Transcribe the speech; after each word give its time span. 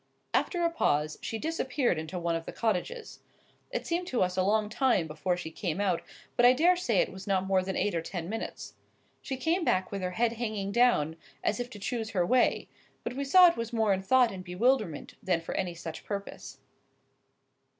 After 0.33 0.63
a 0.63 0.71
pause, 0.71 1.19
she 1.21 1.37
disappeared 1.37 1.99
into 1.99 2.17
one 2.17 2.35
of 2.35 2.47
the 2.47 2.51
cottages. 2.51 3.19
It 3.69 3.85
seemed 3.85 4.07
to 4.07 4.23
us 4.23 4.35
a 4.35 4.41
long 4.41 4.67
time 4.67 5.05
before 5.05 5.37
she 5.37 5.51
came 5.51 5.79
out; 5.79 6.01
but 6.35 6.43
I 6.43 6.53
dare 6.53 6.75
say 6.75 6.97
it 7.01 7.11
was 7.11 7.27
not 7.27 7.45
more 7.45 7.61
than 7.61 7.75
eight 7.75 7.93
or 7.93 8.01
ten 8.01 8.27
minutes. 8.27 8.73
She 9.21 9.37
came 9.37 9.63
back 9.63 9.91
with 9.91 10.01
her 10.01 10.09
head 10.17 10.33
hanging 10.33 10.71
down, 10.71 11.17
as 11.43 11.59
if 11.59 11.69
to 11.69 11.77
choose 11.77 12.09
her 12.09 12.25
way,—but 12.25 13.13
we 13.13 13.23
saw 13.23 13.45
it 13.45 13.55
was 13.57 13.71
more 13.73 13.93
in 13.93 14.01
thought 14.01 14.31
and 14.31 14.43
bewilderment 14.43 15.13
than 15.21 15.39
for 15.39 15.53
any 15.53 15.75
such 15.75 16.03
purpose. 16.03 16.57